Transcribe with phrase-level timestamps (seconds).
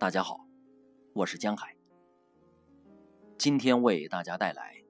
[0.00, 0.40] 大家好，
[1.12, 1.76] 我是江海。
[3.36, 4.82] 今天为大家带来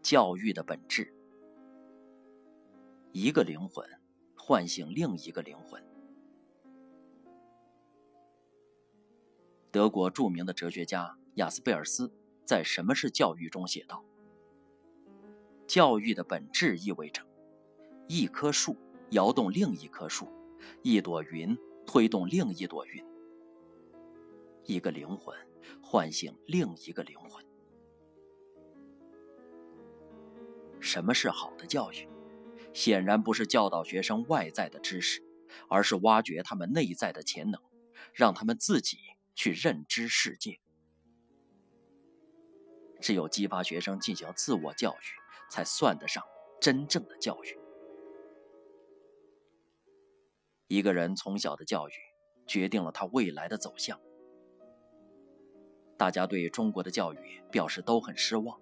[0.00, 1.12] 教育的本质：
[3.10, 3.84] 一个灵魂
[4.36, 5.84] 唤醒另一个灵魂。
[9.72, 12.14] 德国著名的哲学家雅斯贝尔斯
[12.44, 14.04] 在《什么是教育》中写道
[15.66, 17.26] ：“教育的本质意味着
[18.06, 18.76] 一棵树
[19.10, 20.28] 摇动另一棵树，
[20.82, 23.04] 一朵云推动另一朵云。”
[24.64, 25.36] 一个灵魂
[25.82, 27.44] 唤醒另一个灵魂。
[30.80, 32.08] 什么是好的教育？
[32.74, 35.22] 显然不是教导学生外在的知识，
[35.68, 37.60] 而是挖掘他们内在的潜能，
[38.14, 38.96] 让他们自己
[39.34, 40.58] 去认知世界。
[43.00, 46.24] 只有激发学生进行自我教育，才算得上
[46.60, 47.58] 真正的教育。
[50.68, 51.92] 一个人从小的教育，
[52.46, 54.00] 决定了他未来的走向。
[56.02, 58.58] 大家对中国的教育表示都很失望，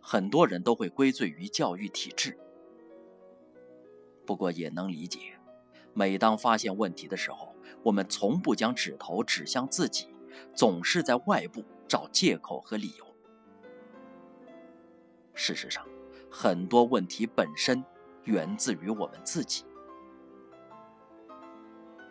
[0.00, 2.38] 很多人都会归罪于教育体制。
[4.24, 5.38] 不过也能理解，
[5.92, 10.08] 每当发现问题的时候，我们从不将指头指向自己，
[10.54, 13.06] 总是在外部找借口和理由。
[15.34, 15.86] 事实上，
[16.30, 17.84] 很多问题本身
[18.24, 19.66] 源自于我们自己。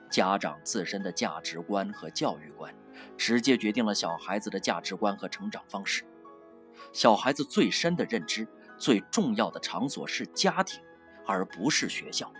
[0.10, 2.74] 家长自身的价值观和教育观，
[3.18, 6.04] 直接决定了小孩子的价值观和成长方式。
[6.94, 8.48] 小孩子最深的认知，
[8.78, 10.82] 最重要的场所是家庭，
[11.26, 12.32] 而不是学校。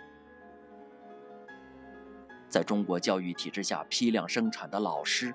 [2.48, 5.34] 在中国教育体制下批量生产的老师，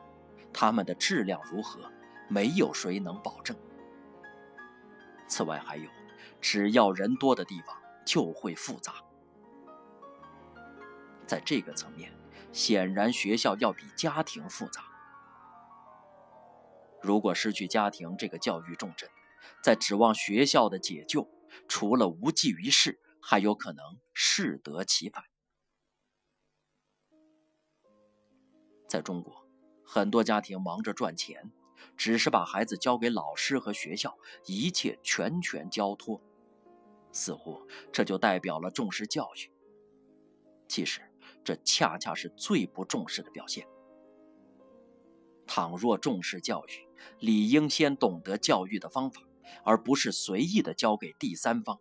[0.51, 1.91] 他们的质量如何，
[2.27, 3.55] 没有谁能保证。
[5.27, 5.87] 此外，还有，
[6.41, 8.93] 只要人多的地方就会复杂。
[11.27, 12.11] 在这个层面。
[12.51, 14.83] 显然，学校要比家庭复杂。
[17.01, 19.09] 如果失去家庭这个教育重镇，
[19.61, 21.29] 再指望学校的解救，
[21.67, 25.23] 除了无济于事，还有可能适得其反。
[28.87, 29.47] 在中国，
[29.85, 31.51] 很多家庭忙着赚钱，
[31.97, 36.21] 只是把孩子交给老师和学校，一切全权交托，
[37.11, 39.51] 似乎这就代表了重视教育。
[40.67, 41.12] 其实。
[41.43, 43.67] 这恰恰是最不重视的表现。
[45.45, 46.87] 倘若重视教育，
[47.19, 49.21] 理应先懂得教育的方法，
[49.63, 51.79] 而不是随意的交给第三方。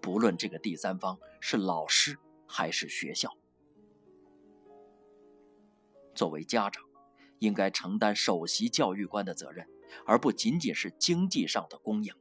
[0.00, 3.30] 不论这个第三方是老师还是学校。
[6.14, 6.84] 作为家长，
[7.38, 9.66] 应该承担首席教育官的责任，
[10.06, 12.16] 而不仅仅是经济上的供养。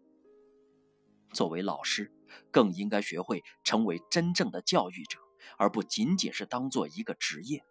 [1.34, 2.12] 作为老师，
[2.50, 5.20] 更应该学会成为真正的教育者。
[5.58, 7.66] 而不仅仅是当做一个职业。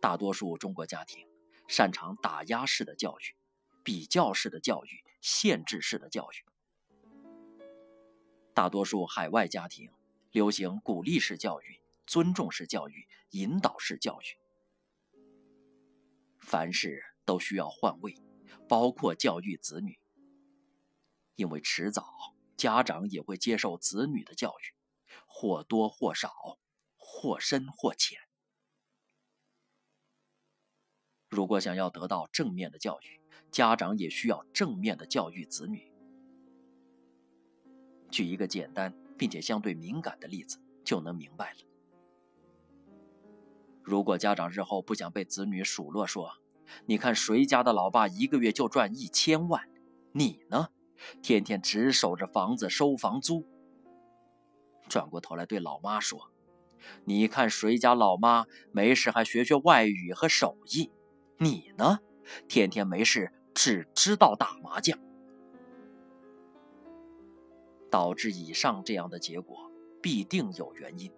[0.00, 1.28] 大多数中国家庭
[1.68, 3.36] 擅长打压式的教育、
[3.84, 6.44] 比较式的教育、限制式的教育；
[8.52, 9.90] 大多数海外家庭
[10.32, 14.36] 流行鼓励式教育、尊重式教育、引导式教育。
[16.40, 18.16] 凡事都需要换位，
[18.68, 19.98] 包括教育子女，
[21.36, 22.31] 因为迟早。
[22.62, 24.76] 家长也会接受子女的教育，
[25.26, 26.30] 或多或少，
[26.96, 28.20] 或深或浅。
[31.28, 33.20] 如果想要得到正面的教育，
[33.50, 35.90] 家长也需要正面的教育子女。
[38.12, 41.58] 举一个简单并且相对敏感的例子，就能明白了。
[43.82, 46.38] 如果家长日后不想被子女数落说
[46.86, 49.68] ：“你看谁家的老爸一个月就赚一千万，
[50.12, 50.68] 你呢？”
[51.22, 53.46] 天天只守着房子收房租，
[54.88, 56.30] 转过头来对老妈说
[57.04, 60.90] ：“你看谁家老妈没事还学学外语和手艺，
[61.38, 62.00] 你呢？
[62.48, 64.98] 天天没事只知道打麻将。”
[67.90, 69.70] 导致以上这样的结果，
[70.00, 71.12] 必定有原因。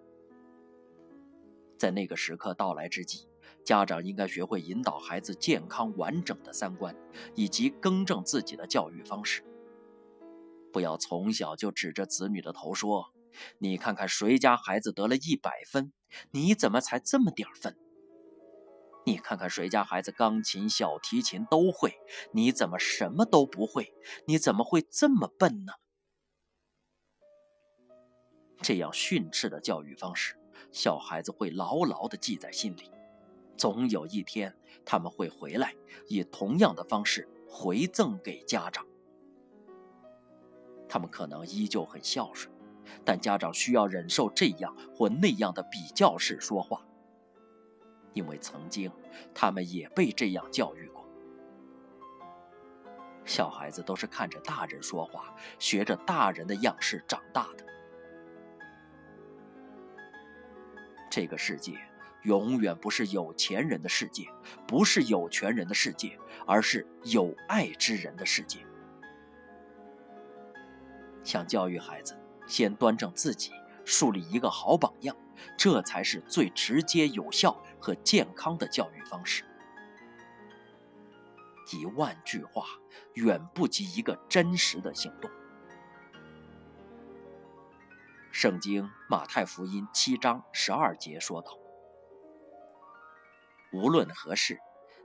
[1.77, 3.27] 在那个时刻到来之际，
[3.63, 6.93] 家长应该学会引导孩子健康完整的三观，
[7.33, 9.41] 以及更正自己的教育方式。
[10.75, 13.13] 不要从小就指着子女的头说
[13.59, 15.93] ：“你看看谁家孩子得了一百分，
[16.31, 17.77] 你怎么才这么点儿分？
[19.05, 21.93] 你看看谁家孩子钢琴、小提琴都会，
[22.33, 23.93] 你怎么什么都不会？
[24.27, 25.71] 你怎么会这么笨呢？”
[28.61, 30.35] 这样训斥的教育方式，
[30.73, 32.91] 小孩子会牢牢地记在心里。
[33.55, 34.53] 总有一天，
[34.85, 35.73] 他们会回来，
[36.09, 38.85] 以同样的方式回赠给家长。
[40.87, 42.53] 他们可能依旧很孝顺，
[43.03, 46.85] 但家长需要忍受这样或那样的比较式说话，
[48.13, 48.91] 因为曾经
[49.33, 51.05] 他们也被这样教育过。
[53.25, 57.65] 小孩子都是看着大人说话，学着大人的样式长大的。
[61.09, 61.73] 这个世界
[62.23, 64.27] 永远不是有钱人的世界，
[64.67, 68.59] 不是有权人的世界，而是有爱之人的世界。
[71.25, 72.15] 想教育孩子，
[72.47, 73.51] 先端正自己，
[73.83, 75.17] 树立一个好榜样，
[75.57, 79.43] 这才是最直接、有效和健康的教育方式。
[81.73, 82.63] 一万句话
[83.15, 85.29] 远不及一个真实的行动。
[88.31, 91.57] 圣经马太福音七章十二节说道
[93.73, 94.59] ：“无论何事，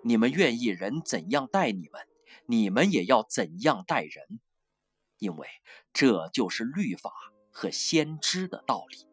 [0.05, 2.02] 你们愿意人怎样待你们，
[2.44, 4.40] 你们也要怎样待人，
[5.20, 5.46] 因为
[5.93, 7.12] 这就是律法
[7.52, 9.06] 和先知的道理。”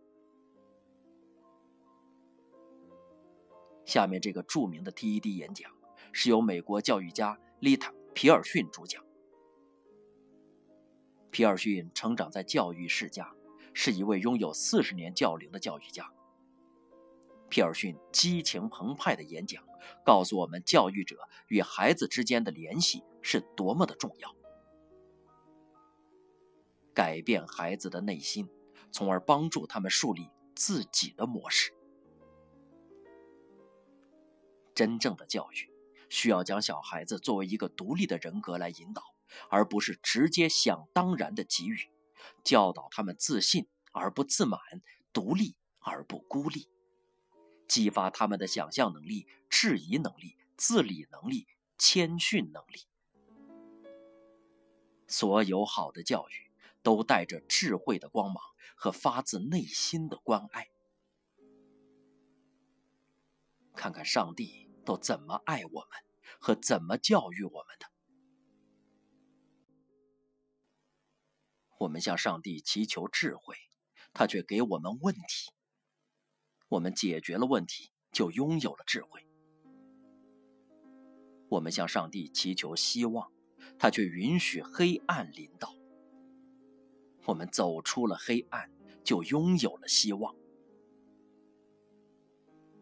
[3.85, 5.71] 下面这个著名的 TED 演讲
[6.11, 9.05] 是由美国教育家丽塔·皮尔逊主讲。
[11.29, 13.33] 皮尔逊成长在教育世家。
[13.79, 16.11] 是一位拥有四十年教龄的教育家。
[17.47, 19.63] 皮尔逊激情澎湃的演讲，
[20.03, 24.35] 告诉我们教育者与孩子之间的联系是多么的重要。
[26.97, 28.49] 改变孩子的内心，
[28.91, 31.71] 从而帮助他们树立自己的模式。
[34.73, 35.71] 真正的教育，
[36.09, 39.03] 需要将小孩子作为一个独立的人格来引导，
[39.47, 41.77] 而不是直接想当然的给予。
[42.43, 44.59] 教导他们自信而不自满，
[45.13, 46.67] 独立而不孤立，
[47.67, 51.47] 激发他们的想象能力、质疑能力、自理能力、
[51.77, 52.87] 谦逊能力。
[55.07, 56.46] 所有好的教育
[56.87, 58.41] 都带着智慧的光芒
[58.77, 60.69] 和发自内心的关爱。
[63.73, 65.89] 看看上帝都怎么爱我们，
[66.39, 67.91] 和怎么教育我们的。
[71.79, 73.57] 我们向上帝祈求智慧，
[74.13, 75.51] 他却给我们问题。
[76.69, 79.27] 我们解决了问题，就拥有了智慧。
[81.49, 83.29] 我们向上帝祈求希望，
[83.77, 85.76] 他却允许黑暗临到。
[87.27, 88.71] 我们走出了黑暗，
[89.03, 90.33] 就拥有了希望。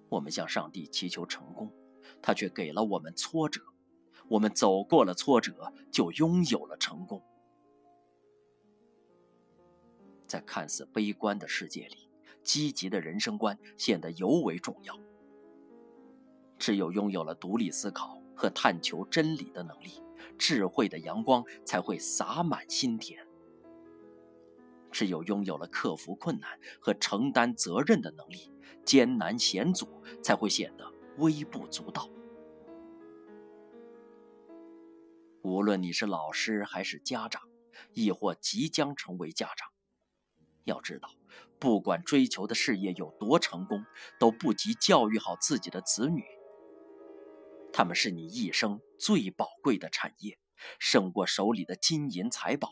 [0.08, 1.74] 我们向上帝祈求成功，
[2.22, 3.62] 他却给了我们挫折。
[4.28, 7.24] 我们走过了挫折，就拥有了成功。
[10.28, 12.08] 在看似悲观的世界里，
[12.44, 14.96] 积极的人生观显得尤为重要。
[16.60, 20.04] 只有拥有了独立思考和探求真理的能力，
[20.38, 23.25] 智慧的阳光才会洒满心田。
[24.96, 28.50] 只有拥有了克服困难和承担责任的能力，
[28.86, 32.10] 艰难险阻才会显得微不足道。
[35.42, 37.42] 无论你是老师还是家长，
[37.92, 39.68] 亦或即将成为家长。
[40.64, 41.10] 要知道，
[41.60, 43.84] 不管追求的事业有多成功，
[44.18, 46.24] 都不及教育好自己的子女。
[47.74, 50.40] 他们是你一生最宝贵的产业，
[50.80, 52.72] 胜过手里的金银财宝。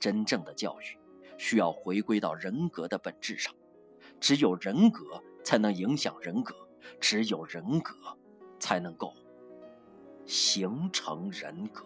[0.00, 0.98] 真正的教育
[1.38, 3.54] 需要回归到人格的本质上，
[4.18, 6.54] 只有人格才能影响人格，
[6.98, 7.94] 只有人格
[8.58, 9.14] 才能够
[10.24, 11.84] 形成人格。